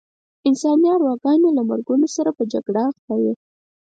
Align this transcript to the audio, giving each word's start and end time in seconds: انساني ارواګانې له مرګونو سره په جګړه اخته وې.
انساني 0.47 0.87
ارواګانې 0.95 1.49
له 1.57 1.63
مرګونو 1.69 2.07
سره 2.15 2.29
په 2.37 2.43
جګړه 2.51 2.81
اخته 2.89 3.13
وې. 3.21 3.33